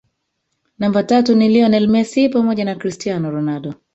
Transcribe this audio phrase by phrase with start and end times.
[0.79, 3.73] Namba tatu ni Lionel Messi pamoja na Christiano Ronaldo